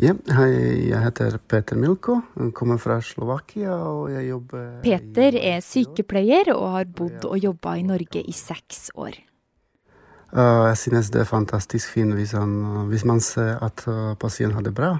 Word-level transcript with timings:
Ja, 0.00 0.14
hei, 0.32 0.88
jeg 0.88 1.00
heter 1.04 1.34
Peter 1.50 1.76
Milko, 1.76 2.22
jeg 2.38 2.54
kommer 2.56 2.78
fra 2.80 2.96
Slovakia 3.04 3.74
og 3.76 4.06
jeg 4.14 4.30
jobber 4.30 4.70
Peter 4.84 5.36
er 5.36 5.60
sykepleier 5.60 6.48
og 6.54 6.70
har 6.78 6.88
bodd 6.88 7.26
og 7.28 7.36
jobba 7.36 7.74
i 7.76 7.84
Norge 7.84 8.22
i 8.24 8.32
seks 8.32 8.88
år. 8.96 9.18
Uh, 10.32 10.64
jeg 10.70 10.78
synes 10.86 11.12
det 11.12 11.20
er 11.20 11.28
fantastisk 11.28 11.92
fint 11.92 12.16
hvis, 12.16 12.32
hvis 12.88 13.04
man 13.04 13.20
ser 13.20 13.60
at 13.60 13.84
uh, 13.84 14.14
pasienten 14.16 14.56
har 14.56 14.64
det 14.64 14.72
bra, 14.72 14.94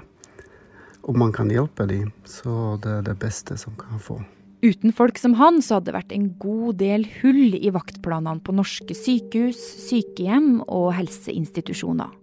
og 1.03 1.17
man 1.17 1.33
kan 1.33 1.49
hjelpe 1.49 1.89
dem. 1.89 2.13
Så 2.29 2.77
det 2.83 2.99
er 2.99 3.07
det 3.09 3.17
beste 3.19 3.57
som 3.57 3.73
kan 3.79 3.97
få. 3.97 4.21
Uten 4.63 4.93
folk 4.95 5.17
som 5.19 5.33
han, 5.41 5.57
så 5.59 5.79
hadde 5.79 5.89
det 5.89 5.97
vært 5.97 6.13
en 6.15 6.29
god 6.39 6.77
del 6.79 7.09
hull 7.17 7.57
i 7.57 7.73
vaktplanene 7.73 8.45
på 8.45 8.53
norske 8.55 8.95
sykehus, 8.95 9.59
sykehjem 9.89 10.61
og 10.69 10.93
helseinstitusjoner. 10.95 12.13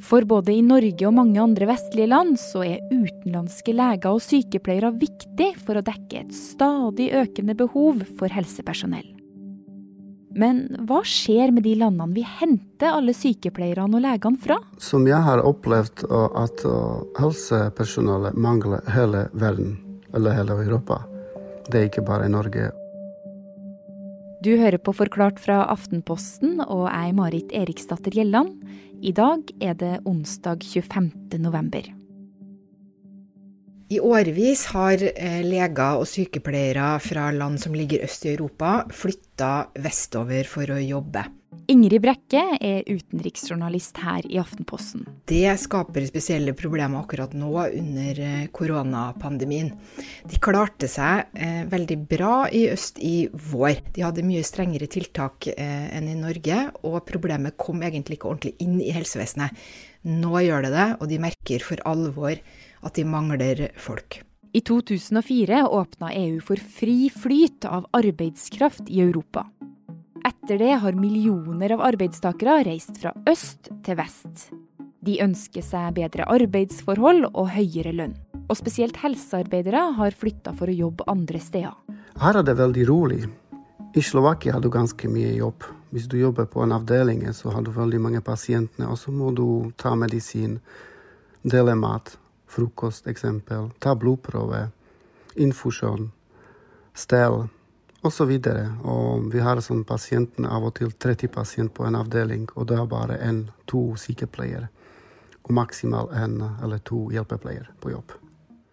For 0.00 0.24
både 0.24 0.54
i 0.56 0.62
Norge 0.64 1.06
og 1.06 1.14
mange 1.16 1.40
andre 1.42 1.68
vestlige 1.68 2.08
land 2.08 2.38
så 2.40 2.64
er 2.64 2.84
utenlandske 2.88 3.74
leger 3.76 4.14
og 4.14 4.22
sykepleiere 4.24 4.92
viktig 4.96 5.52
for 5.60 5.76
å 5.76 5.84
dekke 5.84 6.22
et 6.22 6.34
stadig 6.36 7.10
økende 7.20 7.56
behov 7.58 8.00
for 8.18 8.32
helsepersonell. 8.32 9.08
Men 10.40 10.62
hva 10.86 11.00
skjer 11.04 11.50
med 11.52 11.66
de 11.66 11.74
landene 11.80 12.14
vi 12.14 12.22
henter 12.22 12.94
alle 12.94 13.12
sykepleierne 13.16 13.98
og 13.98 14.04
legene 14.04 14.40
fra? 14.40 14.60
Som 14.78 15.08
jeg 15.10 15.18
har 15.26 15.42
opplevd 15.44 16.06
at 16.08 16.64
helsepersonellet 17.18 18.38
mangler 18.38 18.86
hele 18.94 19.26
verden, 19.34 19.74
eller 20.14 20.38
hele 20.38 20.60
Europa. 20.64 21.02
Det 21.66 21.80
er 21.80 21.90
ikke 21.90 22.06
bare 22.06 22.30
i 22.30 22.32
Norge. 22.32 22.70
Du 24.40 24.54
hører 24.56 24.80
på 24.80 24.94
Forklart 24.96 25.36
fra 25.36 25.66
Aftenposten, 25.68 26.62
og 26.64 26.86
er 26.88 27.10
Marit 27.12 27.50
Eriksdatter 27.52 28.14
Gjelland. 28.16 28.54
I 29.04 29.12
dag 29.12 29.50
er 29.60 29.74
det 29.76 29.98
onsdag 30.08 30.64
25. 30.64 31.10
november. 31.44 31.84
I 33.92 33.98
årevis 34.00 34.62
har 34.72 35.04
eh, 35.10 35.42
leger 35.44 36.00
og 36.00 36.08
sykepleiere 36.08 36.94
fra 37.04 37.26
land 37.36 37.60
som 37.60 37.76
ligger 37.76 38.06
øst 38.06 38.24
i 38.24 38.32
Europa, 38.32 38.86
flytta 38.88 39.52
vestover 39.76 40.48
for 40.48 40.72
å 40.72 40.80
jobbe. 40.80 41.26
Ingrid 41.68 42.02
Brekke 42.04 42.42
er 42.62 42.86
utenriksjournalist 42.88 43.98
her 44.00 44.24
i 44.30 44.38
Aftenposten. 44.40 45.04
Det 45.28 45.50
skaper 45.60 46.06
spesielle 46.08 46.54
problemer 46.56 47.02
akkurat 47.02 47.34
nå 47.36 47.50
under 47.66 48.20
eh, 48.24 48.46
koronapandemien. 48.54 49.72
De 50.30 50.40
klarte 50.42 50.88
seg 50.90 51.34
eh, 51.34 51.62
veldig 51.70 51.98
bra 52.10 52.34
i 52.48 52.64
øst 52.72 53.02
i 53.04 53.28
vår. 53.50 53.82
De 53.96 54.06
hadde 54.06 54.26
mye 54.26 54.46
strengere 54.46 54.88
tiltak 54.90 55.50
eh, 55.52 55.86
enn 55.96 56.08
i 56.10 56.16
Norge, 56.18 56.62
og 56.86 57.02
problemet 57.08 57.58
kom 57.60 57.84
egentlig 57.86 58.20
ikke 58.20 58.32
ordentlig 58.32 58.56
inn 58.64 58.80
i 58.80 58.94
helsevesenet. 58.96 59.54
Nå 60.08 60.32
gjør 60.46 60.66
det 60.66 60.74
det, 60.74 60.88
og 60.98 61.06
de 61.10 61.22
merker 61.22 61.64
for 61.66 61.82
alvor 61.88 62.38
at 62.80 62.96
de 62.96 63.04
mangler 63.04 63.68
folk. 63.80 64.22
I 64.52 64.64
2004 64.66 65.68
åpna 65.68 66.10
EU 66.24 66.40
for 66.42 66.58
fri 66.58 67.10
flyt 67.14 67.68
av 67.68 67.86
arbeidskraft 67.94 68.88
i 68.90 69.04
Europa. 69.04 69.44
Etter 70.24 70.58
det 70.58 70.72
har 70.82 70.92
millioner 70.92 71.72
av 71.72 71.80
arbeidstakere 71.80 72.60
reist 72.66 72.98
fra 73.00 73.12
øst 73.30 73.70
til 73.86 73.96
vest. 73.96 74.50
De 75.00 75.16
ønsker 75.24 75.64
seg 75.64 75.94
bedre 75.96 76.26
arbeidsforhold 76.28 77.30
og 77.30 77.52
høyere 77.54 77.94
lønn. 77.96 78.16
Og 78.50 78.58
spesielt 78.58 78.98
helsearbeidere 79.00 79.86
har 79.96 80.16
flytta 80.18 80.52
for 80.58 80.68
å 80.68 80.74
jobbe 80.76 81.06
andre 81.08 81.40
steder. 81.40 81.76
Her 82.20 82.40
er 82.40 82.44
det 82.44 82.56
veldig 82.58 82.84
rolig. 82.90 83.20
I 83.96 84.02
Slovakia 84.04 84.56
har 84.56 84.60
du 84.60 84.68
ganske 84.70 85.08
mye 85.08 85.32
jobb. 85.38 85.64
Hvis 85.90 86.08
du 86.10 86.18
jobber 86.18 86.46
på 86.50 86.62
en 86.62 86.74
avdeling, 86.76 87.24
så 87.32 87.54
har 87.54 87.64
du 87.64 87.72
veldig 87.74 88.00
mange 88.00 88.20
pasienter, 88.20 88.86
og 88.90 88.98
så 88.98 89.14
må 89.14 89.32
du 89.34 89.72
ta 89.80 89.94
medisin, 89.98 90.58
dele 91.42 91.74
mat, 91.74 92.12
frokost 92.50 93.08
eksempel, 93.10 93.70
ta 93.80 93.96
blodprøve, 93.98 94.68
infusjon, 95.40 96.10
stell 96.94 97.48
osv. 98.02 98.26
videre. 98.26 98.70
og 98.84 99.32
vi 99.32 99.40
har 99.40 99.60
sånn 99.60 99.84
pasienten 99.84 100.46
av 100.46 100.64
og 100.64 100.74
til 100.78 100.92
30 100.92 101.28
pasienter 101.28 101.74
på 101.74 101.86
en 101.86 101.98
avdeling, 102.00 102.48
og 102.56 102.68
det 102.70 102.78
er 102.78 102.86
bare 102.86 103.18
en, 103.20 103.50
to 103.66 103.94
sykepleiere. 103.96 104.68
Og 105.44 105.54
maksimalt 105.56 106.12
en 106.12 106.40
eller 106.62 106.78
to 106.78 107.08
hjelpepleiere 107.10 107.72
på 107.80 107.92
jobb. 107.92 108.12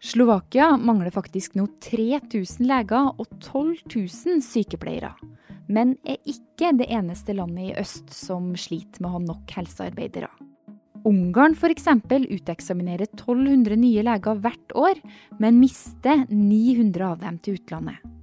Slovakia 0.04 0.78
mangler 0.78 1.12
faktisk 1.12 1.56
nå 1.58 1.66
3000 1.82 2.68
leger 2.70 3.10
og 3.18 3.26
12 3.42 3.88
000 3.96 4.44
sykepleiere. 4.46 5.16
Men 5.68 5.96
er 6.06 6.20
ikke 6.24 6.72
det 6.78 6.88
eneste 6.94 7.34
landet 7.36 7.72
i 7.72 7.80
øst 7.82 8.14
som 8.14 8.54
sliter 8.56 9.02
med 9.02 9.10
å 9.10 9.16
ha 9.18 9.24
nok 9.26 9.56
helsearbeidere. 9.58 10.30
Ungarn 11.08 11.56
f.eks. 11.56 11.88
uteksaminerer 11.88 13.08
1200 13.08 13.80
nye 13.80 14.04
leger 14.04 14.40
hvert 14.44 14.76
år, 14.76 15.02
men 15.40 15.60
mister 15.60 16.26
900 16.30 17.10
av 17.10 17.20
dem 17.24 17.42
til 17.44 17.60
utlandet. 17.60 18.17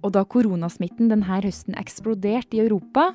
Og 0.00 0.14
da 0.16 0.24
koronasmitten 0.24 1.10
denne 1.12 1.40
høsten 1.44 1.76
eksploderte 1.78 2.56
i 2.56 2.62
Europa, 2.64 3.10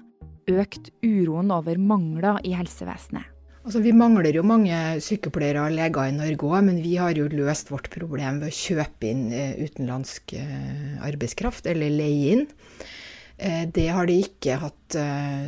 økte 0.45 0.91
uroen 1.01 1.49
over 1.53 1.79
mangler 1.81 2.37
i 2.45 2.53
helsevesenet. 2.57 3.31
Altså, 3.65 3.79
vi 3.81 3.95
mangler 3.97 4.35
jo 4.37 4.43
mange 4.45 4.77
sykepleiere 5.01 5.63
og 5.65 5.73
leger 5.73 6.11
i 6.11 6.13
Norge 6.13 6.45
òg, 6.45 6.59
men 6.67 6.83
vi 6.83 6.91
har 7.01 7.17
jo 7.17 7.25
løst 7.31 7.71
vårt 7.73 7.89
problem 7.89 8.43
ved 8.43 8.51
å 8.51 8.57
kjøpe 8.59 9.09
inn 9.09 9.23
eh, 9.33 9.55
utenlandsk 9.57 10.35
eh, 10.37 10.99
arbeidskraft, 11.07 11.65
eller 11.71 11.89
leie 11.89 12.35
inn. 12.35 12.43
Eh, 13.41 13.63
det 13.73 13.87
har 13.89 14.05
de 14.05 14.19
ikke 14.21 14.59
hatt 14.61 14.99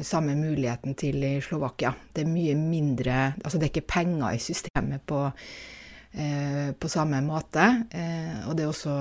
samme 0.02 0.34
muligheten 0.34 0.98
til 0.98 1.22
i 1.22 1.36
Slovakia. 1.46 1.94
Det 2.12 2.24
er 2.26 2.32
mye 2.32 2.56
mindre 2.58 3.20
Altså 3.38 3.60
det 3.62 3.68
er 3.68 3.76
ikke 3.76 3.92
penger 3.94 4.34
i 4.34 4.42
systemet 4.42 5.06
på, 5.08 5.22
på 6.12 6.90
samme 6.90 7.20
måte. 7.22 7.64
Og 8.48 8.56
det 8.58 8.64
er 8.64 8.70
også 8.72 8.94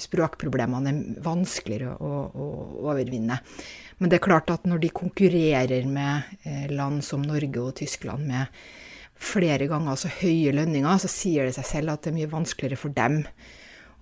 språkproblemene 0.00 0.92
er 0.92 1.22
vanskeligere 1.24 1.96
å, 1.98 2.12
å 2.32 2.46
overvinne. 2.88 3.40
Men 3.98 4.10
det 4.10 4.20
er 4.20 4.26
klart 4.28 4.52
at 4.54 4.68
når 4.68 4.84
de 4.84 4.92
konkurrerer 4.94 5.88
med 5.90 6.70
land 6.72 7.02
som 7.04 7.24
Norge 7.26 7.60
og 7.60 7.74
Tyskland 7.80 8.28
med 8.30 8.48
flere 9.18 9.66
ganger 9.68 9.98
så 9.98 10.10
høye 10.20 10.54
lønninger, 10.54 11.00
så 11.02 11.10
sier 11.10 11.48
det 11.48 11.56
seg 11.58 11.66
selv 11.66 11.94
at 11.94 12.04
det 12.04 12.12
er 12.12 12.20
mye 12.20 12.30
vanskeligere 12.30 12.80
for 12.80 12.94
dem 12.94 13.24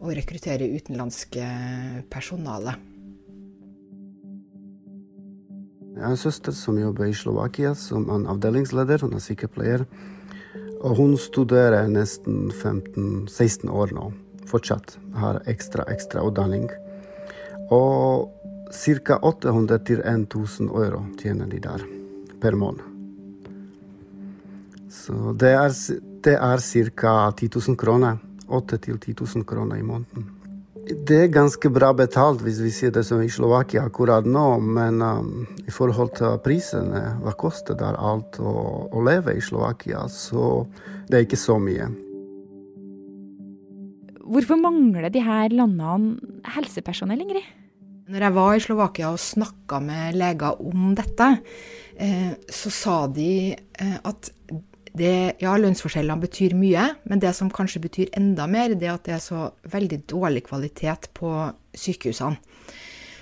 å 0.05 0.13
rekruttere 0.13 0.69
utenlandske 0.77 1.47
personale. 2.13 2.77
Jeg 5.97 6.05
har 6.05 6.13
en 6.13 6.21
søster 6.21 6.53
som 6.53 6.77
jobber 6.77 7.09
i 7.09 7.17
Slovakia 7.17 7.73
som 7.73 8.05
en 8.13 8.27
avdelingsleder. 8.29 9.01
Hun 9.01 9.17
er 9.17 9.25
sykepleier. 9.25 9.87
Og 10.87 10.95
hun 11.01 11.17
studerer 11.19 11.89
nesten 11.91 12.47
15-16 12.53 13.71
år 13.75 13.91
nå. 13.97 14.11
Fortsatt 14.47 14.95
har 15.19 15.41
ekstra, 15.51 15.83
ekstra 15.91 16.23
utdanning. 16.23 16.69
Og 17.75 18.31
ca. 18.71 19.19
800 19.19 19.83
til 19.89 20.05
1000 20.07 20.71
euro 20.71 21.03
tjener 21.19 21.51
de 21.51 21.59
der 21.65 21.83
per 22.41 22.55
måned. 22.55 22.85
Så 24.95 25.35
det 25.35 25.53
er, 25.59 25.75
er 26.37 26.63
ca. 26.63 27.17
10 27.35 27.51
000 27.51 27.77
kroner. 27.83 28.23
8 28.47 28.79
til 28.79 28.99
10 29.03 29.15
000 29.35 29.45
kroner 29.45 29.83
i 29.83 29.83
måneden. 29.83 30.36
Det 30.87 31.17
er 31.19 31.33
ganske 31.35 31.67
bra 31.75 31.89
betalt 31.99 32.45
hvis 32.47 32.61
vi 32.63 32.71
sier 32.71 32.93
det 32.95 33.03
som 33.09 33.19
i 33.19 33.31
Slovakia 33.33 33.89
akkurat 33.89 34.27
nå, 34.27 34.45
men 34.63 35.01
um, 35.03 35.31
i 35.67 35.73
forhold 35.75 36.13
til 36.15 36.37
prisene, 36.45 37.01
hva 37.25 37.33
koster 37.35 37.75
det 37.79 37.89
alt 37.91 38.39
å, 38.39 38.53
å, 38.87 39.03
leve 39.03 39.35
i 39.35 39.43
Slovakia, 39.43 40.05
så 40.07 40.63
det 41.09 41.19
er 41.19 41.27
ikke 41.27 41.41
så 41.43 41.57
mye. 41.59 41.89
Hvorfor 44.27 44.63
mangler 44.63 45.11
de 45.11 45.25
her 45.27 45.51
landene 45.59 46.45
helsepersonell, 46.55 47.25
Ingrid? 47.27 47.51
Når 48.07 48.29
jeg 48.29 48.37
var 48.39 48.55
i 48.55 48.63
Slovakia 48.63 49.11
og 49.11 49.23
snakka 49.23 49.83
med 49.83 50.21
leger 50.23 50.63
om 50.63 50.95
dette, 50.95 51.33
eh, 51.99 52.31
så 52.47 52.71
sa 52.71 52.97
de 53.11 53.31
eh, 53.57 53.99
at 54.07 54.31
det, 54.97 55.37
ja, 55.43 55.55
lønnsforskjellene 55.61 56.25
betyr 56.25 56.57
mye, 56.59 56.89
men 57.09 57.21
det 57.23 57.35
som 57.37 57.53
kanskje 57.53 57.83
betyr 57.85 58.13
enda 58.17 58.47
mer, 58.51 58.75
det 58.75 58.89
er 58.89 58.97
at 58.97 59.09
det 59.09 59.17
er 59.19 59.25
så 59.25 59.51
veldig 59.73 60.03
dårlig 60.11 60.47
kvalitet 60.49 61.11
på 61.17 61.33
sykehusene. 61.77 62.39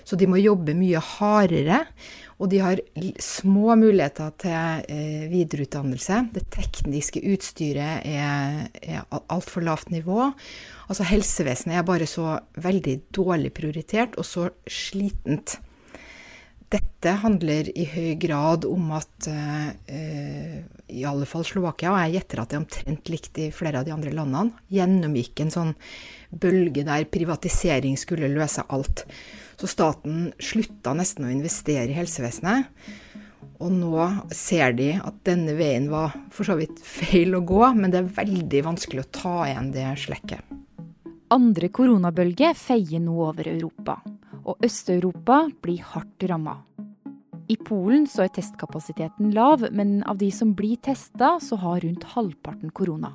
Så 0.05 0.19
de 0.21 0.29
må 0.29 0.37
jobbe 0.37 0.75
mye 0.77 1.01
hardere, 1.01 1.81
og 2.43 2.51
de 2.53 2.59
har 2.61 2.81
små 3.23 3.77
muligheter 3.79 4.35
til 4.43 4.85
eh, 4.93 5.27
videreutdannelse. 5.31 6.19
Det 6.35 6.43
tekniske 6.53 7.23
utstyret 7.33 8.05
er, 8.05 8.67
er 8.83 9.07
altfor 9.33 9.65
lavt 9.65 9.95
nivå. 9.95 10.29
Altså 10.91 11.07
Helsevesenet 11.09 11.79
er 11.79 11.87
bare 11.89 12.09
så 12.11 12.37
veldig 12.61 12.99
dårlig 13.17 13.55
prioritert 13.57 14.19
og 14.21 14.29
så 14.29 14.51
slitent. 14.69 15.57
Dette 16.73 17.13
handler 17.21 17.69
i 17.77 17.85
høy 17.87 18.15
grad 18.19 18.65
om 18.67 18.89
at 18.97 19.29
uh, 19.29 19.71
i 20.89 21.05
alle 21.07 21.29
fall 21.29 21.45
Slovakia, 21.47 21.93
og 21.93 22.01
jeg 22.03 22.17
gjetter 22.17 22.41
at 22.41 22.51
det 22.51 22.57
er 22.57 22.63
omtrent 22.63 23.11
likt 23.13 23.41
i 23.43 23.49
flere 23.55 23.81
av 23.81 23.87
de 23.87 23.95
andre 23.95 24.13
landene, 24.15 24.55
gjennomgikk 24.73 25.45
en 25.45 25.55
sånn 25.55 25.73
bølge 26.31 26.87
der 26.87 27.07
privatisering 27.11 27.99
skulle 28.01 28.33
løse 28.33 28.65
alt. 28.75 29.05
Så 29.61 29.71
staten 29.71 30.33
slutta 30.43 30.95
nesten 30.97 31.29
å 31.29 31.33
investere 31.35 31.93
i 31.93 31.99
helsevesenet. 31.99 32.73
Og 33.63 33.71
nå 33.71 34.07
ser 34.35 34.75
de 34.77 34.91
at 34.99 35.21
denne 35.27 35.55
veien 35.57 35.87
var 35.93 36.17
for 36.35 36.49
så 36.49 36.57
vidt 36.59 36.81
feil 36.83 37.37
å 37.39 37.45
gå, 37.47 37.63
men 37.77 37.93
det 37.93 38.01
er 38.01 38.15
veldig 38.17 38.65
vanskelig 38.67 39.05
å 39.05 39.11
ta 39.15 39.37
igjen 39.47 39.71
det 39.77 39.87
slekket. 40.03 40.43
Andre 41.35 41.71
koronabølge 41.73 42.53
feier 42.59 43.01
nå 43.03 43.15
over 43.29 43.49
Europa, 43.51 43.97
og 44.45 44.65
Øst-Europa 44.65 45.49
blir 45.63 45.83
hardt 45.83 46.25
ramma. 46.29 46.59
I 47.49 47.57
Polen 47.57 48.07
så 48.09 48.25
er 48.25 48.33
testkapasiteten 48.33 49.33
lav, 49.37 49.67
men 49.73 50.03
av 50.09 50.17
de 50.21 50.31
som 50.33 50.55
blir 50.57 50.77
testa, 50.81 51.39
så 51.41 51.59
har 51.61 51.83
rundt 51.85 52.07
halvparten 52.15 52.73
korona. 52.73 53.13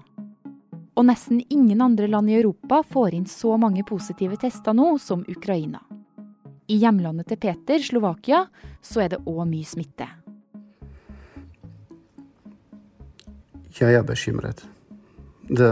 Og 0.93 1.05
nesten 1.07 1.41
ingen 1.49 1.81
andre 1.81 2.09
land 2.11 2.29
i 2.29 2.37
Europa 2.37 2.83
får 2.83 3.15
inn 3.15 3.25
så 3.29 3.55
mange 3.57 3.85
positive 3.87 4.37
tester 4.37 4.75
nå 4.75 4.97
som 5.01 5.23
Ukraina. 5.27 5.81
I 6.69 6.77
hjemlandet 6.77 7.31
til 7.31 7.39
Peter, 7.41 7.79
Slovakia, 7.81 8.43
så 8.81 9.05
er 9.05 9.15
det 9.15 9.23
òg 9.25 9.45
mye 9.49 9.65
smitte. 9.65 10.05
Jeg 13.79 13.95
er 13.95 14.03
bekymret. 14.03 14.65
Det, 15.47 15.69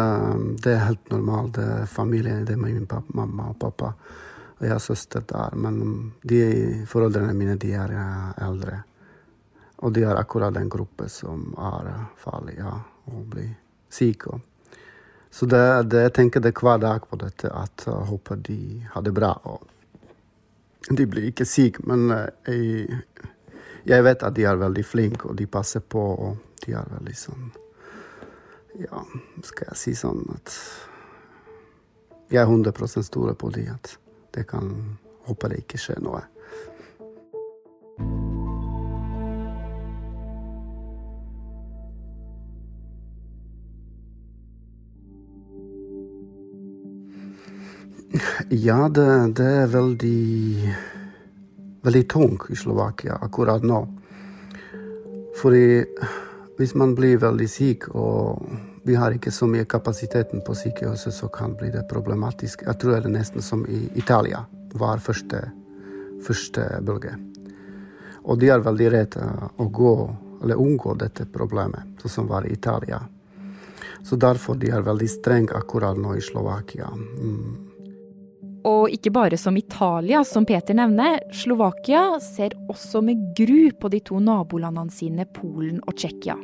det, 0.64 0.72
er 0.72 0.86
helt 0.88 1.12
normalt. 1.12 1.58
Det 1.60 1.66
er 1.66 1.92
familien, 1.92 2.46
det 2.48 2.56
er 2.56 2.64
min 2.64 2.88
pappa, 2.90 3.14
mamma 3.14 3.52
og 3.52 3.60
pappa. 3.62 3.92
Og 4.58 4.66
jeg 4.66 4.74
har 4.74 4.82
søster 4.82 5.24
der. 5.30 5.56
Men 5.56 6.14
de, 6.26 6.42
foreldrene 6.90 7.34
mine 7.38 7.58
de 7.62 7.74
er 7.78 7.94
eh, 7.94 8.46
eldre. 8.48 8.82
Og 9.86 9.94
de 9.94 10.04
er 10.10 10.18
akkurat 10.18 10.54
den 10.54 10.70
gruppen 10.70 11.10
som 11.10 11.52
er 11.62 11.92
farlig 12.18 12.58
ja, 12.58 12.74
å 13.06 13.24
bli 13.30 13.46
syk. 13.94 14.26
Så 15.30 15.46
det, 15.46 15.62
det, 15.92 16.08
jeg 16.08 16.14
tenker 16.18 16.42
det 16.42 16.56
hver 16.58 16.82
dag 16.82 17.06
på 17.06 17.20
dette, 17.22 17.52
at 17.54 17.86
jeg 17.86 18.10
håper 18.10 18.42
de 18.48 18.62
har 18.96 19.06
det 19.06 19.14
bra. 19.14 19.36
Og 19.46 19.68
de 20.90 21.06
blir 21.06 21.30
ikke 21.30 21.46
syke, 21.46 21.86
men 21.86 22.10
eh, 22.16 22.50
jeg, 22.50 23.04
jeg, 23.86 24.06
vet 24.08 24.26
at 24.26 24.36
de 24.36 24.48
er 24.50 24.58
veldig 24.58 24.86
flinke, 24.88 25.30
og 25.30 25.38
de 25.38 25.46
passer 25.46 25.86
på. 25.86 26.02
Og 26.02 26.60
de 26.66 26.74
er 26.74 26.94
veldig 26.98 27.16
sånn 27.16 27.48
Ja, 28.78 29.00
skal 29.46 29.72
jeg 29.72 29.78
si 29.80 29.94
sånn 29.98 30.26
at 30.34 30.58
Jeg 32.30 32.42
er 32.42 32.50
100 32.50 33.06
store 33.06 33.38
på 33.38 33.50
de. 33.54 33.70
Det 34.38 34.46
kan 34.46 34.70
håpe 35.26 35.50
det 35.50 35.64
ikke 35.64 35.82
skjer 35.82 36.02
noe. 36.06 36.22
Ja, 48.54 48.86
det, 48.94 49.08
det 49.38 49.48
er 49.64 49.74
veldig 49.74 50.20
veldig 51.88 52.06
tung 52.10 52.38
i 52.50 52.56
Slovakia 52.56 53.18
akkurat 53.22 53.66
nå. 53.66 53.82
Fordi 55.38 55.86
hvis 56.58 56.74
man 56.76 56.96
blir 56.98 57.20
veldig 57.22 57.50
syk 57.50 57.90
og 57.94 58.48
vi 58.88 58.96
har 58.96 59.12
ikke 59.12 59.32
så 59.32 59.48
mye 59.48 59.66
kapasiteten 59.68 60.42
på 60.42 60.56
sykehuset, 60.56 61.14
så 61.14 61.28
kan 61.28 61.58
bli 61.60 61.68
det 61.74 61.84
problematisk. 61.90 62.62
Jeg 62.64 62.80
tror 62.80 62.96
det 62.96 63.10
er 63.10 63.18
nesten 63.18 63.44
som 63.44 63.66
i 63.68 63.82
Italia 64.00 64.46
var 64.80 65.04
første, 65.04 65.42
første 66.24 66.64
bølge. 66.88 67.18
Og 68.24 68.40
de 68.40 68.48
er 68.52 68.64
veldig 68.64 68.90
redde 68.96 69.28
å 69.60 69.68
gå, 69.68 69.94
eller 70.40 70.64
unngå 70.64 70.96
dette 71.04 71.28
problemet, 71.28 72.00
sånn 72.00 72.16
som 72.16 72.32
var 72.32 72.48
i 72.48 72.56
Italia. 72.56 73.02
Så 74.08 74.16
derfor 74.16 74.56
de 74.56 74.72
er 74.72 74.88
veldig 74.88 75.12
strenge 75.12 75.60
akkurat 75.60 76.00
nå 76.00 76.16
i 76.16 76.24
Slovakia. 76.24 76.88
Mm. 76.96 77.56
Og 78.68 78.92
ikke 78.92 79.12
bare 79.12 79.40
som 79.40 79.56
Italia, 79.60 80.24
som 80.24 80.48
Peter 80.48 80.76
nevner. 80.76 81.28
Slovakia 81.36 82.22
ser 82.24 82.56
også 82.72 83.04
med 83.04 83.34
gru 83.36 83.72
på 83.76 83.92
de 83.92 84.00
to 84.00 84.20
nabolandene 84.24 84.96
sine, 84.96 85.28
Polen 85.28 85.84
og 85.84 86.00
Tsjekkia 86.00 86.40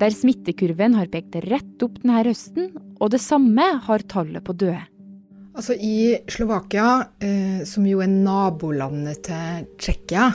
der 0.00 0.12
smittekurven 0.14 0.96
har 0.98 1.08
pekt 1.12 1.38
rett 1.46 1.84
opp 1.84 2.00
denne 2.02 2.22
høsten, 2.26 2.70
og 3.00 3.12
det 3.14 3.22
samme 3.24 3.64
har 3.86 4.04
tallet 4.10 4.44
på 4.44 4.56
døde. 4.56 4.82
Altså 5.56 5.72
I 5.72 6.18
Slovakia, 6.28 7.08
eh, 7.20 7.62
som 7.64 7.86
jo 7.88 8.02
er 8.04 8.12
nabolandet 8.12 9.22
til 9.24 9.64
Tsjekkia, 9.80 10.28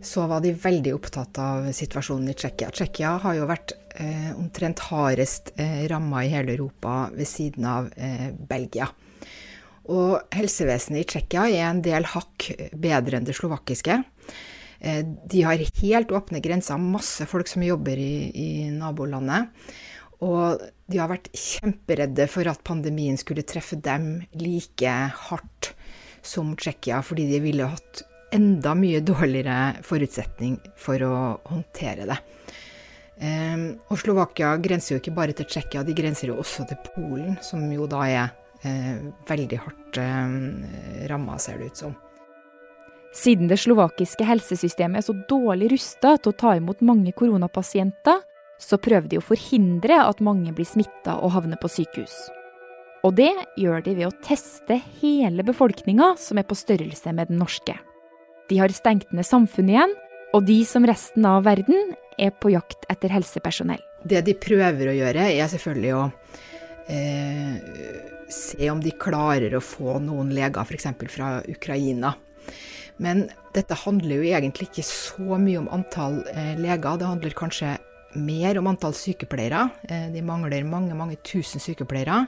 så 0.00 0.26
var 0.30 0.40
de 0.40 0.54
veldig 0.54 0.94
opptatt 0.94 1.38
av 1.42 1.68
situasjonen 1.74 2.30
i 2.30 2.36
Tsjekkia. 2.38 2.70
Tsjekkia 2.72 3.16
har 3.22 3.36
jo 3.36 3.48
vært 3.50 3.74
eh, 3.98 4.30
omtrent 4.38 4.80
hardest 4.88 5.52
eh, 5.58 5.84
ramma 5.90 6.24
i 6.24 6.32
hele 6.32 6.54
Europa 6.54 7.08
ved 7.14 7.28
siden 7.28 7.66
av 7.68 7.90
eh, 7.96 8.30
Belgia. 8.32 8.88
Og 9.88 10.34
helsevesenet 10.36 11.02
i 11.02 11.08
Tsjekkia 11.08 11.48
er 11.48 11.66
en 11.70 11.82
del 11.84 12.06
hakk 12.12 12.50
bedre 12.76 13.18
enn 13.18 13.26
det 13.28 13.36
slovakiske. 13.36 13.98
Eh, 14.80 15.04
de 15.04 15.42
har 15.42 15.58
helt 15.82 16.12
åpne 16.12 16.40
grenser, 16.40 16.78
masse 16.78 17.26
folk 17.26 17.48
som 17.50 17.64
jobber 17.66 17.98
i, 17.98 18.30
i, 18.30 18.48
nabolandet. 18.70 19.50
Og 20.24 20.62
de 20.90 20.98
har 20.98 21.10
vært 21.10 21.30
kjemperedde 21.34 22.26
for 22.30 22.50
at 22.50 22.64
pandemien 22.66 23.18
skulle 23.18 23.46
treffe 23.46 23.78
dem 23.78 24.24
like 24.38 24.94
hardt 25.28 25.72
som 26.22 26.56
Tsjekkia, 26.58 27.02
fordi 27.06 27.28
de 27.30 27.42
ville 27.42 27.68
hatt 27.70 28.02
enda 28.34 28.74
mye 28.76 29.00
dårligere 29.00 29.78
forutsetning 29.86 30.58
for 30.76 31.02
å 31.06 31.14
håndtere 31.48 32.08
det. 32.10 32.18
Um, 33.18 33.62
og 33.90 33.98
Slovakia 33.98 34.52
grenser 34.62 34.94
jo 34.94 35.00
ikke 35.00 35.14
bare 35.16 35.34
til 35.34 35.48
Tsjekkia, 35.48 35.82
de 35.86 35.94
grenser 35.96 36.30
jo 36.30 36.36
også 36.42 36.66
til 36.68 36.78
Polen, 36.92 37.38
som 37.42 37.64
jo 37.72 37.86
da 37.90 38.02
er 38.06 38.28
uh, 38.66 39.08
veldig 39.30 39.62
hardt 39.64 40.02
uh, 40.02 40.36
ramma, 41.10 41.38
ser 41.42 41.58
det 41.62 41.72
ut 41.72 41.82
som. 41.86 41.96
Siden 43.18 43.48
det 43.50 43.58
slovakiske 43.58 44.22
helsesystemet 44.22 45.00
er 45.00 45.06
så 45.08 45.14
dårlig 45.28 45.72
rusta 45.72 46.14
til 46.20 46.30
å 46.30 46.38
ta 46.38 46.54
imot 46.58 46.84
mange 46.86 47.10
koronapasienter, 47.18 48.20
så 48.62 48.78
prøver 48.82 49.08
de 49.10 49.18
å 49.18 49.24
forhindre 49.24 49.96
at 50.04 50.22
mange 50.22 50.52
blir 50.54 50.66
smitta 50.66 51.16
og 51.22 51.32
havner 51.34 51.58
på 51.58 51.70
sykehus. 51.72 52.14
Og 53.06 53.14
det 53.18 53.32
gjør 53.58 53.82
de 53.86 53.94
ved 53.98 54.08
å 54.08 54.16
teste 54.22 54.78
hele 55.00 55.44
befolkninga, 55.46 56.12
som 56.18 56.38
er 56.38 56.46
på 56.46 56.58
størrelse 56.58 57.14
med 57.14 57.30
den 57.30 57.40
norske. 57.42 57.74
De 58.50 58.58
har 58.58 58.74
stengt 58.74 59.10
ned 59.14 59.26
samfunnet 59.26 59.74
igjen, 59.74 59.96
og 60.34 60.46
de 60.46 60.60
som 60.68 60.86
resten 60.86 61.26
av 61.26 61.46
verden 61.46 61.94
er 62.18 62.34
på 62.34 62.52
jakt 62.52 62.86
etter 62.92 63.14
helsepersonell. 63.14 63.82
Det 64.06 64.22
de 64.26 64.34
prøver 64.38 64.90
å 64.90 64.94
gjøre, 64.94 65.26
er 65.30 65.50
selvfølgelig 65.50 65.94
å 65.96 66.04
eh, 66.92 67.58
se 68.30 68.70
om 68.70 68.82
de 68.82 68.94
klarer 68.94 69.58
å 69.58 69.64
få 69.64 69.98
noen 70.02 70.30
leger 70.34 70.62
f.eks. 70.62 70.90
fra 71.10 71.38
Ukraina 71.50 72.14
men 72.98 73.28
dette 73.54 73.76
handler 73.78 74.18
jo 74.18 74.26
egentlig 74.26 74.68
ikke 74.68 74.84
så 74.86 75.38
mye 75.40 75.60
om 75.60 75.70
antall 75.74 76.20
eh, 76.32 76.56
leger. 76.58 76.98
Det 76.98 77.10
handler 77.10 77.36
kanskje 77.38 77.76
mer 78.18 78.58
om 78.58 78.70
antall 78.70 78.96
sykepleiere. 78.96 79.68
Eh, 79.88 80.08
de 80.14 80.24
mangler 80.26 80.66
mange, 80.66 80.96
mange 80.98 81.18
tusen 81.26 81.62
sykepleiere. 81.62 82.24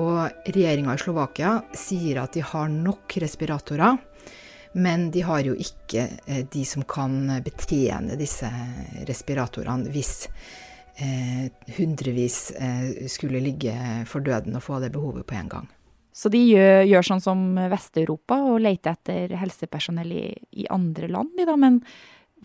Og 0.00 0.46
regjeringa 0.46 0.94
i 0.94 1.02
Slovakia 1.02 1.58
sier 1.76 2.22
at 2.22 2.38
de 2.38 2.44
har 2.46 2.70
nok 2.72 3.18
respiratorer. 3.22 3.98
Men 4.72 5.10
de 5.12 5.26
har 5.26 5.42
jo 5.44 5.58
ikke 5.58 6.06
eh, 6.24 6.44
de 6.48 6.64
som 6.68 6.86
kan 6.88 7.42
betjene 7.44 8.18
disse 8.20 8.50
respiratorene 9.08 9.90
hvis 9.92 10.28
hundrevis 11.78 12.36
skulle 13.10 13.40
ligge 13.40 13.72
for 14.06 14.22
døden 14.22 14.58
og 14.58 14.62
få 14.62 14.76
det 14.84 14.90
behovet 14.92 15.24
på 15.26 15.38
en 15.40 15.48
gang. 15.50 15.70
Så 16.12 16.28
de 16.32 16.40
gjør, 16.44 16.82
gjør 16.88 17.06
sånn 17.08 17.22
som 17.24 17.44
Vest-Europa 17.72 18.36
og 18.50 18.60
leter 18.60 18.96
etter 18.96 19.32
helsepersonell 19.40 20.12
i, 20.12 20.26
i 20.60 20.68
andre 20.72 21.08
land, 21.08 21.32
da. 21.40 21.56
Men 21.56 21.80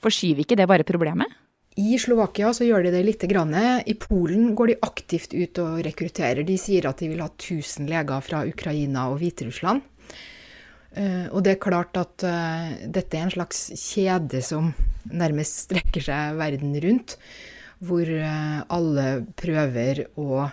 forskyver 0.04 0.46
ikke 0.46 0.58
det 0.60 0.70
bare 0.70 0.88
problemet? 0.88 1.36
I 1.78 1.98
Slovakia 2.02 2.50
så 2.58 2.66
gjør 2.66 2.88
de 2.88 2.94
det 2.96 3.04
lite 3.06 3.28
grann. 3.30 3.54
I 3.54 3.94
Polen 4.02 4.56
går 4.58 4.72
de 4.72 4.78
aktivt 4.88 5.36
ut 5.36 5.60
og 5.62 5.84
rekrutterer. 5.86 6.42
De 6.48 6.56
sier 6.58 6.88
at 6.90 7.04
de 7.04 7.12
vil 7.12 7.22
ha 7.22 7.28
1000 7.30 7.86
leger 7.92 8.24
fra 8.26 8.42
Ukraina 8.50 9.06
og 9.12 9.20
Hviterussland. 9.22 9.84
Eh, 10.98 11.28
og 11.30 11.44
det 11.46 11.54
er 11.54 11.62
klart 11.62 12.00
at 12.00 12.26
eh, 12.26 12.88
dette 12.90 13.20
er 13.20 13.28
en 13.28 13.36
slags 13.36 13.68
kjede 13.78 14.42
som 14.42 14.72
nærmest 15.12 15.68
strekker 15.68 16.08
seg 16.08 16.40
verden 16.40 16.74
rundt. 16.82 17.18
Hvor 17.86 18.10
eh, 18.10 18.58
alle 18.74 19.08
prøver 19.38 20.08
å 20.18 20.48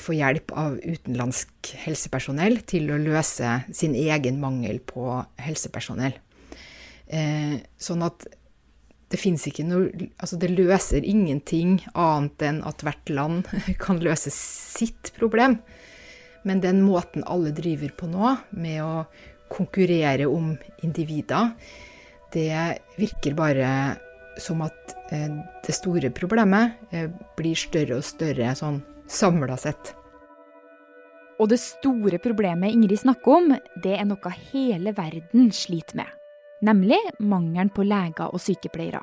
få 0.00 0.12
hjelp 0.12 0.52
av 0.60 0.76
utenlandsk 0.82 1.70
helsepersonell 1.86 2.58
til 2.68 2.90
å 2.92 2.98
løse 3.00 3.60
sin 3.72 3.94
egen 3.96 4.40
mangel 4.42 4.80
på 4.84 5.22
helsepersonell. 5.40 6.18
Eh, 7.10 7.56
sånn 7.80 8.04
at 8.06 8.26
det 9.10 9.18
fins 9.18 9.42
ikke 9.48 9.64
noe 9.66 9.88
Altså, 10.22 10.36
det 10.38 10.52
løser 10.52 11.02
ingenting 11.02 11.80
annet 11.98 12.44
enn 12.46 12.60
at 12.68 12.84
hvert 12.86 13.10
land 13.10 13.48
kan 13.84 14.02
løse 14.04 14.30
sitt 14.34 15.10
problem. 15.16 15.58
Men 16.46 16.62
den 16.62 16.84
måten 16.86 17.26
alle 17.28 17.50
driver 17.52 17.90
på 17.96 18.08
nå, 18.08 18.36
med 18.56 18.78
å 18.84 18.94
konkurrere 19.50 20.28
om 20.30 20.54
individer, 20.86 21.50
det 22.32 22.54
virker 23.00 23.34
bare 23.34 23.72
som 24.40 24.62
at 24.62 24.94
eh, 25.10 25.26
det 25.66 25.74
store 25.74 26.12
problemet 26.14 26.78
blir 27.36 27.58
større 27.58 27.98
og 27.98 28.06
større 28.06 28.54
sånn 28.56 28.78
samla 29.10 29.56
sett. 29.60 29.94
Og 31.40 31.48
det 31.48 31.60
store 31.62 32.20
problemet 32.20 32.74
Ingrid 32.74 33.00
snakker 33.00 33.36
om, 33.38 33.54
det 33.82 33.96
er 33.96 34.06
noe 34.08 34.32
hele 34.50 34.92
verden 34.96 35.48
sliter 35.56 36.02
med. 36.02 36.10
Nemlig 36.60 36.98
mangelen 37.24 37.72
på 37.72 37.86
leger 37.88 38.28
og 38.28 38.42
sykepleiere. 38.44 39.00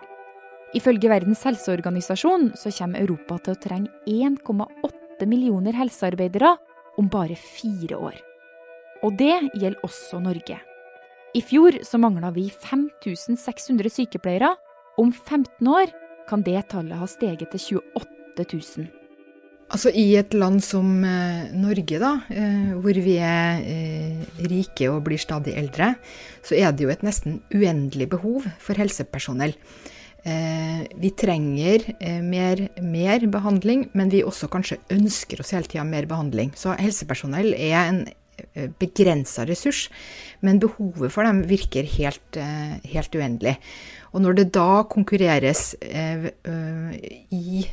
Ifølge 0.77 1.09
Verdens 1.09 1.41
helseorganisasjon 1.47 2.51
så 2.59 2.71
kommer 2.75 3.01
Europa 3.01 3.39
til 3.41 3.55
å 3.55 3.61
trenge 3.61 3.89
1,8 4.05 5.25
millioner 5.25 5.73
helsearbeidere 5.73 6.53
om 7.01 7.09
bare 7.09 7.37
fire 7.39 7.97
år. 7.97 8.19
Og 9.05 9.15
det 9.17 9.33
gjelder 9.55 9.81
også 9.85 10.19
Norge. 10.21 10.59
I 11.37 11.41
fjor 11.45 11.79
så 11.85 11.99
mangla 12.01 12.31
vi 12.35 12.47
5600 12.49 13.93
sykepleiere. 13.93 14.53
Om 14.97 15.11
15 15.13 15.67
år 15.69 15.91
kan 16.29 16.43
det 16.45 16.67
tallet 16.73 16.97
ha 16.97 17.07
steget 17.09 17.53
til 17.53 17.81
28 17.95 18.45
000. 18.53 18.96
Altså 19.67 19.91
I 19.91 20.05
et 20.15 20.31
land 20.37 20.61
som 20.63 21.03
eh, 21.03 21.49
Norge, 21.51 21.99
da, 21.99 22.13
eh, 22.31 22.71
hvor 22.79 22.97
vi 23.03 23.17
er 23.19 23.59
eh, 23.67 24.21
rike 24.47 24.87
og 24.87 25.01
blir 25.09 25.19
stadig 25.19 25.57
eldre, 25.59 25.91
så 26.45 26.55
er 26.55 26.71
det 26.71 26.85
jo 26.85 26.93
et 26.93 27.03
nesten 27.03 27.41
uendelig 27.51 28.07
behov 28.13 28.47
for 28.63 28.79
helsepersonell. 28.79 29.57
Eh, 30.27 30.83
vi 30.99 31.11
trenger 31.15 31.83
eh, 31.99 32.21
mer, 32.23 32.65
mer, 32.83 33.23
behandling, 33.31 33.85
men 33.95 34.09
vi 34.11 34.25
også 34.27 34.49
kanskje 34.51 34.79
ønsker 34.91 35.39
oss 35.43 35.53
hele 35.55 35.69
tida 35.69 35.85
mer 35.87 36.07
behandling. 36.09 36.51
Så 36.57 36.73
helsepersonell 36.75 37.53
er 37.53 37.77
en 37.79 38.01
eh, 38.07 38.67
begrensa 38.81 39.45
ressurs, 39.47 39.85
men 40.43 40.59
behovet 40.63 41.13
for 41.13 41.27
dem 41.27 41.43
virker 41.47 41.87
helt, 41.97 42.39
helt 42.87 43.15
uendelig. 43.15 43.55
Og 44.11 44.23
når 44.25 44.39
det 44.39 44.47
da 44.57 44.83
konkurreres 44.89 45.73
i 45.83 47.67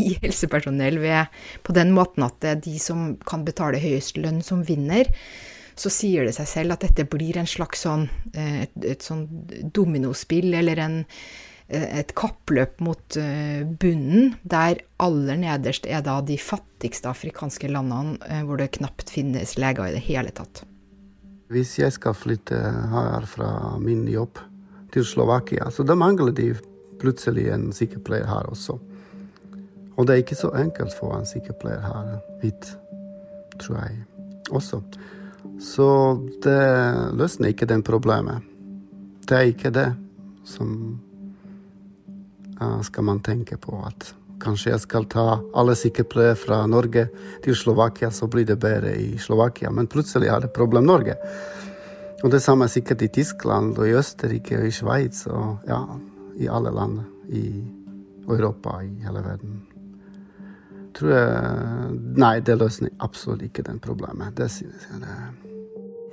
i 0.00 0.16
helsepersonell 0.22 0.98
ved, 1.02 1.30
på 1.66 1.76
den 1.76 1.94
måten 1.96 2.26
at 2.26 2.40
det 2.42 2.50
er 2.54 2.64
de 2.66 2.76
som 2.82 3.14
kan 3.28 3.44
betale 3.46 3.80
høyest 3.82 4.20
lønn, 4.20 4.42
som 4.44 4.64
vinner, 4.66 5.10
så 5.80 5.92
sier 5.92 6.26
det 6.28 6.34
seg 6.36 6.48
selv 6.48 6.76
at 6.76 6.84
dette 6.84 7.06
blir 7.08 7.38
en 7.40 7.48
slags 7.48 7.86
sånn, 7.86 8.08
eh, 8.34 8.64
et, 8.66 8.74
et 8.96 9.04
sånn 9.04 9.26
dominospill, 9.74 10.52
eller 10.58 10.82
en, 10.82 10.98
eh, 11.68 11.86
et 12.02 12.12
kappløp 12.18 12.82
mot 12.84 13.20
eh, 13.20 13.62
bunnen, 13.64 14.34
der 14.42 14.82
aller 15.00 15.40
nederst 15.40 15.88
er 15.88 16.04
da 16.04 16.18
de 16.20 16.36
fattigste 16.40 17.08
afrikanske 17.12 17.70
landene 17.72 18.42
hvor 18.44 18.60
det 18.60 18.74
knapt 18.76 19.12
finnes 19.14 19.56
leger 19.60 19.88
i 19.88 19.96
det 19.96 20.04
hele 20.04 20.34
tatt. 20.36 20.64
Hvis 21.50 21.78
jeg 21.80 21.90
skal 21.96 22.14
flytte 22.14 22.58
her 22.92 23.24
fra 23.26 23.76
min 23.82 24.04
jobb 24.06 24.38
til 24.94 25.06
Slovakia, 25.06 25.70
så 25.74 25.82
da 25.86 25.96
mangler 25.98 26.34
de 26.34 26.52
plutselig 27.00 27.48
en 27.50 27.70
sykepleier 27.74 28.28
her 28.28 28.46
også. 28.52 28.76
Og 29.96 30.06
det 30.06 30.14
er 30.14 30.22
ikke 30.22 30.38
så 30.38 30.52
enkelt 30.56 30.94
for 30.96 31.16
en 31.16 31.26
sykepleier 31.28 31.82
her 31.84 32.20
hit, 32.42 32.70
tror 33.60 33.80
jeg 33.82 33.98
også. 34.50 34.80
Så 35.60 35.88
det 36.44 36.60
løsner 37.18 37.52
ikke 37.52 37.68
det 37.68 37.82
problemet. 37.84 38.46
Det 39.28 39.36
er 39.36 39.50
ikke 39.50 39.72
det 39.74 39.88
som 40.48 40.70
uh, 42.60 42.80
skal 42.82 43.04
man 43.04 43.20
tenke 43.20 43.58
på. 43.60 43.76
At 43.86 44.14
kanskje 44.40 44.72
jeg 44.72 44.84
skal 44.86 45.06
ta 45.12 45.26
alle 45.54 45.76
sykepleiere 45.76 46.38
fra 46.38 46.62
Norge 46.66 47.08
til 47.44 47.56
Slovakia, 47.56 48.10
så 48.10 48.26
blir 48.26 48.48
det 48.48 48.60
bedre 48.60 48.94
i 48.96 49.18
Slovakia. 49.18 49.70
Men 49.70 49.86
plutselig 49.86 50.30
er 50.32 50.40
det 50.40 50.54
problem 50.56 50.88
Norge. 50.88 51.18
Og 52.24 52.32
det 52.32 52.42
samme 52.42 52.66
er 52.66 52.72
sikkert 52.72 53.02
i 53.02 53.12
Tyskland 53.12 53.78
og 53.78 53.88
i 53.88 53.96
Østerrike 53.96 54.58
og 54.60 54.68
i 54.68 54.74
Sveits 54.76 55.26
og 55.28 55.68
ja, 55.68 55.80
i 56.40 56.48
alle 56.48 56.72
land 56.72 57.00
i 57.32 57.44
Europa, 58.28 58.80
i 58.84 58.92
hele 59.04 59.24
verden 59.24 59.60
tror 61.00 61.14
jeg 61.16 62.00
Nei, 62.20 62.34
det 62.44 62.58
løser 62.60 62.92
absolutt 63.02 63.46
ikke 63.48 63.64
den 63.66 63.80
problemet. 63.82 64.36
Det 64.38 64.50
synes 64.52 64.86
jeg 64.90 65.02
det 65.02 65.14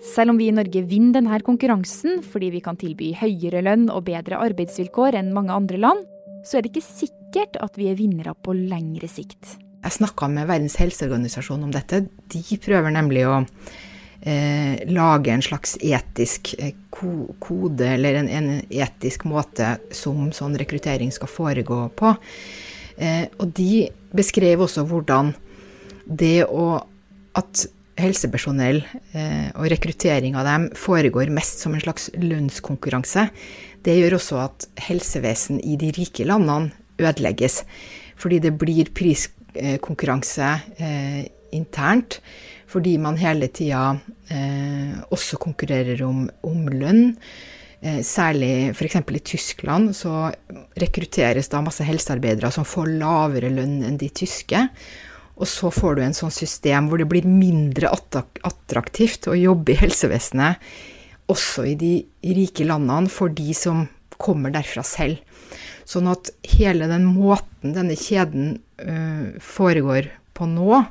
selv 0.08 0.32
om 0.32 0.38
vi 0.40 0.48
i 0.48 0.56
Norge 0.56 0.84
vinner 0.88 1.20
denne 1.20 1.40
konkurransen 1.46 2.22
fordi 2.26 2.52
vi 2.54 2.62
kan 2.64 2.78
tilby 2.80 3.12
høyere 3.18 3.64
lønn 3.66 3.88
og 3.92 4.06
bedre 4.08 4.40
arbeidsvilkår 4.46 5.18
enn 5.20 5.34
mange 5.36 5.56
andre 5.56 5.80
land, 5.82 6.06
så 6.46 6.58
er 6.58 6.64
det 6.64 6.76
ikke 6.76 6.86
sikkert 6.86 7.58
at 7.64 7.78
vi 7.80 7.90
er 7.92 7.98
vinnere 8.00 8.36
på 8.38 8.56
lengre 8.56 9.10
sikt. 9.12 9.58
Jeg 9.84 9.98
snakka 9.98 10.30
med 10.32 10.48
Verdens 10.50 10.78
helseorganisasjon 10.80 11.68
om 11.68 11.74
dette. 11.74 12.06
De 12.32 12.60
prøver 12.64 12.94
nemlig 12.94 13.24
å 13.28 13.36
eh, 14.22 14.84
lage 14.90 15.34
en 15.34 15.44
slags 15.46 15.78
etisk 15.84 16.54
eh, 16.58 16.74
kode, 16.92 17.86
eller 17.94 18.22
en, 18.22 18.30
en, 18.30 18.50
etisk 18.68 19.28
måte 19.30 19.76
som 19.96 20.32
sånn 20.36 20.58
rekruttering 20.60 21.14
skal 21.14 21.32
foregå 21.32 21.84
på. 21.98 22.16
Eh, 22.98 23.26
og 23.38 23.54
de 23.58 23.88
beskrev 24.16 24.64
også 24.66 24.86
hvordan 24.90 25.34
det 26.08 26.48
å 26.48 26.80
at 27.38 27.68
helsepersonell 27.98 28.82
eh, 29.18 29.50
og 29.58 29.70
rekruttering 29.74 30.38
av 30.38 30.48
dem 30.48 30.68
foregår 30.78 31.32
mest 31.34 31.62
som 31.64 31.76
en 31.76 31.84
slags 31.84 32.10
lønnskonkurranse. 32.18 33.28
Det 33.86 33.96
gjør 33.98 34.18
også 34.18 34.42
at 34.42 34.68
helsevesen 34.88 35.62
i 35.62 35.78
de 35.80 35.92
rike 35.96 36.26
landene 36.28 36.74
ødelegges. 36.98 37.64
Fordi 38.18 38.40
det 38.42 38.56
blir 38.58 38.90
priskonkurranse 38.98 40.52
eh, 40.82 41.24
internt. 41.58 42.20
Fordi 42.68 42.98
man 43.00 43.16
hele 43.22 43.48
tida 43.48 43.94
også 45.16 45.38
konkurrerer 45.40 46.02
om, 46.04 46.26
om 46.44 46.66
lønn. 46.68 47.14
Eh, 47.82 48.02
særlig 48.02 48.72
f.eks. 48.74 48.96
i 48.98 49.20
Tyskland 49.22 49.94
så 49.96 50.32
rekrutteres 50.82 51.52
da 51.52 51.62
masse 51.62 51.86
helsearbeidere 51.86 52.50
som 52.54 52.66
får 52.66 52.90
lavere 52.98 53.52
lønn 53.54 53.84
enn 53.86 54.00
de 54.02 54.10
tyske. 54.10 54.64
Og 55.38 55.46
så 55.50 55.70
får 55.70 55.98
du 55.98 56.02
en 56.02 56.18
sånn 56.18 56.34
system 56.34 56.90
hvor 56.90 56.98
det 56.98 57.10
blir 57.12 57.28
mindre 57.30 57.92
attraktivt 57.94 59.30
å 59.30 59.38
jobbe 59.38 59.76
i 59.76 59.82
helsevesenet, 59.84 60.58
også 61.30 61.68
i 61.70 61.76
de 61.78 61.92
rike 62.24 62.66
landene, 62.66 63.12
for 63.12 63.30
de 63.30 63.54
som 63.54 63.84
kommer 64.18 64.50
derfra 64.56 64.82
selv. 64.88 65.22
Sånn 65.86 66.10
at 66.10 66.32
hele 66.58 66.88
den 66.90 67.06
måten 67.06 67.76
denne 67.76 67.96
kjeden 68.00 68.56
uh, 68.82 69.38
foregår 69.44 70.10
på 70.34 70.48
nå, 70.50 70.82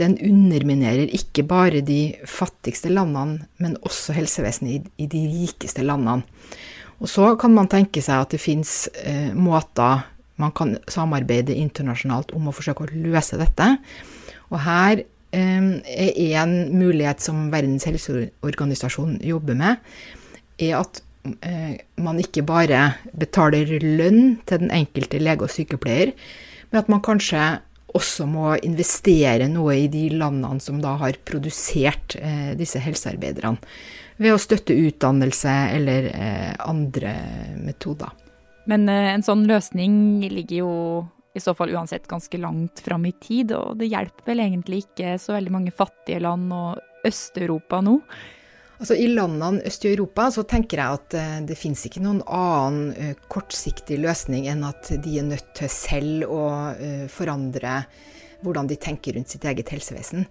den 0.00 0.16
underminerer 0.20 1.08
ikke 1.16 1.44
bare 1.48 1.80
de 1.84 2.16
fattigste 2.28 2.90
landene, 2.92 3.46
men 3.62 3.78
også 3.86 4.16
helsevesenet 4.16 4.74
i, 4.74 4.80
i 5.04 5.06
de 5.10 5.22
rikeste 5.32 5.84
landene. 5.86 6.26
Og 7.00 7.10
så 7.12 7.34
kan 7.40 7.52
man 7.52 7.68
tenke 7.68 8.00
seg 8.04 8.24
at 8.24 8.32
det 8.32 8.40
fins 8.40 8.86
eh, 9.04 9.32
måter 9.36 10.06
man 10.40 10.52
kan 10.56 10.74
samarbeide 10.92 11.56
internasjonalt 11.56 12.32
om 12.36 12.48
å 12.48 12.54
forsøke 12.54 12.84
å 12.84 13.02
løse 13.06 13.38
dette. 13.40 13.68
Og 14.50 14.60
her 14.64 15.02
eh, 15.36 15.68
er 15.86 16.36
en 16.42 16.56
mulighet 16.76 17.24
som 17.24 17.48
Verdens 17.52 17.88
helseorganisasjon 17.88 19.18
jobber 19.24 19.56
med, 19.58 19.80
er 20.60 20.78
at 20.80 21.00
eh, 21.44 21.76
man 22.00 22.20
ikke 22.20 22.44
bare 22.48 22.90
betaler 23.16 23.76
lønn 23.82 24.36
til 24.48 24.64
den 24.64 24.74
enkelte 24.76 25.20
lege 25.22 25.48
og 25.48 25.52
sykepleier, 25.52 26.12
men 26.70 26.82
at 26.82 26.92
man 26.92 27.04
kanskje 27.04 27.42
også 27.96 28.26
må 28.28 28.52
investere 28.66 29.48
noe 29.50 29.74
i 29.82 29.88
de 29.92 30.08
landene 30.14 30.62
som 30.62 30.78
da 30.82 30.94
har 31.00 31.18
produsert 31.26 32.18
eh, 32.20 32.52
disse 32.58 32.80
helsearbeiderne. 32.82 33.58
Ved 34.16 34.32
å 34.32 34.40
støtte 34.40 34.76
utdannelse 34.76 35.54
eller 35.76 36.08
eh, 36.12 36.54
andre 36.64 37.12
metoder. 37.60 38.14
Men 38.70 38.88
eh, 38.88 39.12
en 39.14 39.24
sånn 39.26 39.44
løsning 39.48 40.24
ligger 40.32 40.62
jo 40.62 40.72
i 41.36 41.42
så 41.42 41.52
fall 41.54 41.74
uansett 41.76 42.06
ganske 42.08 42.38
langt 42.40 42.80
fram 42.80 43.04
i 43.04 43.12
tid, 43.20 43.52
og 43.52 43.76
det 43.80 43.90
hjelper 43.92 44.30
vel 44.30 44.40
egentlig 44.46 44.86
ikke 44.86 45.18
så 45.20 45.36
veldig 45.36 45.52
mange 45.52 45.74
fattige 45.74 46.22
land 46.24 46.48
og 46.56 46.80
Øst-Europa 47.06 47.82
nå. 47.84 47.98
Altså 48.76 48.96
I 49.00 49.06
landene 49.08 49.64
øst 49.64 49.86
i 49.86 49.92
Europa 49.94 50.26
så 50.34 50.44
tenker 50.48 50.82
jeg 50.82 50.98
at 50.98 51.16
eh, 51.16 51.38
det 51.48 51.56
finnes 51.56 51.86
ikke 51.88 52.02
noen 52.04 52.20
annen 52.28 52.90
uh, 52.92 53.14
kortsiktig 53.32 53.96
løsning 54.02 54.50
enn 54.52 54.66
at 54.68 54.90
de 55.00 55.14
er 55.16 55.24
nødt 55.24 55.54
til 55.56 55.70
selv 55.72 56.26
å 56.28 56.42
uh, 56.76 57.06
forandre 57.12 57.80
hvordan 58.44 58.68
de 58.68 58.76
tenker 58.76 59.16
rundt 59.16 59.32
sitt 59.32 59.46
eget 59.48 59.72
helsevesen. 59.72 60.26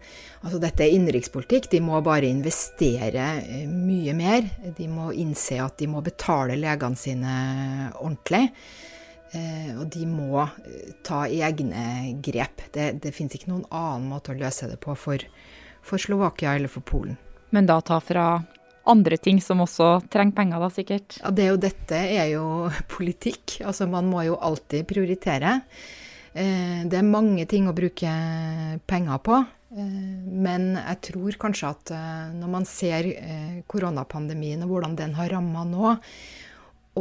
Altså 0.45 0.59
Dette 0.61 0.85
er 0.85 0.93
innenrikspolitikk. 0.93 1.71
De 1.71 1.81
må 1.81 1.97
bare 2.05 2.29
investere 2.29 3.25
mye 3.65 4.13
mer. 4.15 4.45
De 4.77 4.85
må 4.87 5.09
innse 5.17 5.57
at 5.59 5.81
de 5.81 5.89
må 5.89 6.03
betale 6.05 6.55
legene 6.59 7.01
sine 7.01 7.33
ordentlig. 7.97 8.45
Og 9.73 9.83
de 9.91 10.05
må 10.07 10.45
ta 11.03 11.25
egne 11.25 12.13
grep. 12.23 12.69
Det, 12.77 12.91
det 13.03 13.11
finnes 13.17 13.35
ikke 13.35 13.51
noen 13.51 13.65
annen 13.73 14.07
måte 14.13 14.31
å 14.31 14.39
løse 14.39 14.69
det 14.69 14.77
på 14.85 14.95
for, 14.95 15.25
for 15.83 15.99
Slovakia 15.99 16.53
eller 16.55 16.71
for 16.71 16.85
Polen 16.85 17.17
men 17.53 17.67
da 17.69 17.79
ta 17.85 17.99
fra 18.03 18.27
andre 18.85 19.17
ting 19.17 19.41
som 19.41 19.63
også 19.63 19.99
trenger 20.13 20.35
penger, 20.37 20.61
da 20.61 20.69
sikkert? 20.73 21.17
Ja, 21.21 21.31
det 21.33 21.45
er 21.45 21.53
jo, 21.53 21.61
dette 21.61 21.99
er 21.99 22.31
jo 22.33 22.47
politikk. 22.95 23.59
Altså 23.65 23.89
man 23.89 24.09
må 24.09 24.23
jo 24.27 24.37
alltid 24.37 24.87
prioritere. 24.89 25.59
Eh, 26.35 26.83
det 26.85 26.99
er 26.99 27.07
mange 27.07 27.47
ting 27.49 27.69
å 27.69 27.75
bruke 27.75 28.11
penger 28.87 29.23
på. 29.25 29.39
Eh, 29.75 30.19
men 30.45 30.73
jeg 30.77 31.01
tror 31.11 31.39
kanskje 31.45 31.71
at 31.71 31.95
eh, 31.95 32.35
når 32.35 32.53
man 32.57 32.69
ser 32.69 33.09
koronapandemien 33.71 34.63
og 34.65 34.75
hvordan 34.75 34.99
den 34.99 35.17
har 35.17 35.33
ramma 35.33 35.65
nå, 35.67 35.95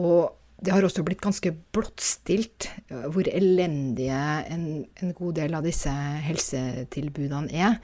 og 0.01 0.41
det 0.65 0.73
har 0.73 0.87
også 0.87 1.03
blitt 1.05 1.21
ganske 1.21 1.51
blottstilt 1.75 2.71
hvor 2.89 3.27
elendige 3.29 4.21
en, 4.49 4.85
en 5.03 5.11
god 5.19 5.35
del 5.37 5.57
av 5.59 5.67
disse 5.67 5.91
helsetilbudene 6.25 7.51
er 7.53 7.75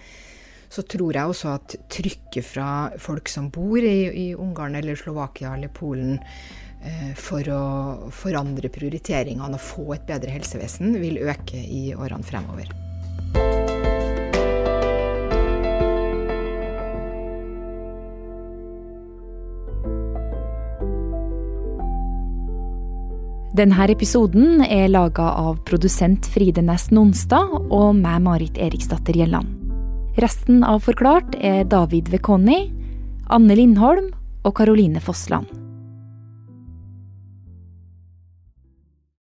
så 0.70 0.84
tror 0.86 1.16
jeg 1.16 1.30
også 1.32 1.54
at 1.56 1.76
trykket 1.90 2.46
fra 2.46 2.70
folk 3.02 3.30
som 3.30 3.50
bor 3.50 3.82
i, 3.82 4.06
i 4.06 4.26
Ungarn 4.38 4.78
eller 4.78 4.98
Slovakia 4.98 5.56
eller 5.56 5.72
Polen, 5.74 6.20
eh, 6.86 7.10
for 7.18 7.42
å 7.50 7.64
forandre 8.14 8.70
prioriteringene 8.72 9.58
og 9.58 9.64
få 9.64 9.88
et 9.96 10.06
bedre 10.06 10.30
helsevesen, 10.36 10.94
vil 11.02 11.18
øke 11.26 11.58
i 11.58 11.90
årene 11.96 12.26
fremover. 12.26 12.70
Denne 23.60 23.84
episoden 23.92 24.62
er 24.62 24.86
laga 24.88 25.34
av 25.36 25.58
produsent 25.68 26.30
Fride 26.32 26.62
Næss 26.64 26.92
Nonstad 26.94 27.50
og 27.58 27.90
meg, 27.98 28.22
Marit 28.24 28.62
Eriksdatter 28.62 29.18
Gjelland. 29.18 29.59
Resten 30.20 30.60
av 30.66 30.82
Forklart 30.84 31.38
er 31.40 31.62
David 31.64 32.10
Vekoni, 32.12 32.58
Anne 33.32 33.56
Lindholm 33.56 34.10
og 34.44 34.52
Caroline 34.58 35.00
Fossland. 35.00 35.59